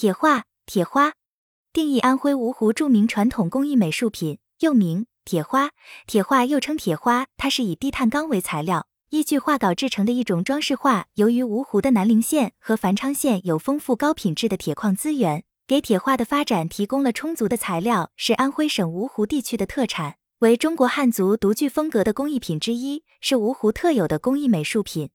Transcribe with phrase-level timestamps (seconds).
[0.00, 1.12] 铁画，铁花，
[1.74, 5.72] 定义安徽芜湖著名传统工艺美术品，又名铁花。
[6.06, 11.08] 铁画又称铁花，它是以低碳钢为材料，依据画稿制成的一种装饰画。
[11.16, 25.10] 由于芜湖的南陵县和繁昌县有丰富高品质的铁矿资源，给铁画的发展提供了充足的材料，是安徽省芜湖地区的特产，为中国汉族独具风格的工艺品之一，是芜湖特有的工艺美术品。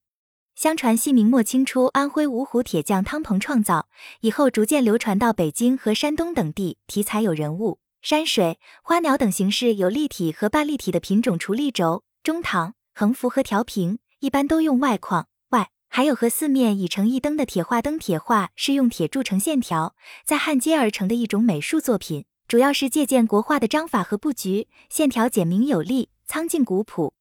[0.56, 3.90] 相传系明末清初安徽芜湖铁匠汤鹏创造，
[4.22, 6.78] 以后逐渐流传到北京和山东等地。
[6.88, 15.28] 题材有人物、山水、花鸟等形式，有立体和半立体的品种除立轴、中堂、横幅和条屏，一般都用外框。
[15.50, 18.00] 外还有和四面已成一灯的铁画灯。
[18.00, 27.14] 铁画是用铁铸成线条，再焊接而成的一种美术作品，主要是借鉴国画的章法和布局，线条简明有力，苍劲古朴。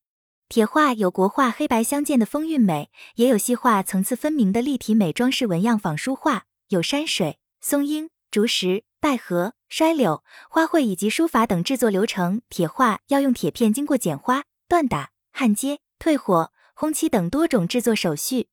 [0.48, 12.42] 铁画有国画黑白相间的风韵美，也有细画层次分明的立体美装饰纹样仿书画，有山水、松樱、竹石、败荷、衰柳、花卉以及书法等制作流程。
[12.48, 18.48] 铁画要用铁片经过剪花、锻打、焊接、退火、烘漆等多种制作手续，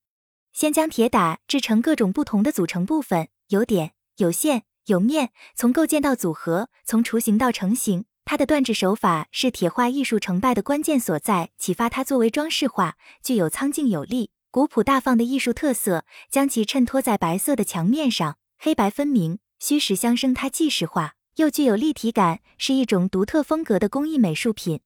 [0.54, 8.06] 先将铁打制成各种不同的组成部分，有点、有线、有面，从构建到组合，从雏形到成型。
[8.24, 20.34] 它的锻制手法是铁画艺术成败的关键所在，启发它作为装饰画，具有苍劲有力、古朴大方的艺术特色，将其衬托在白色的墙面上，黑白分明，虚实相生。
[20.34, 24.80] 它既实画又具有立体感，是一种独特风格的工艺美术品。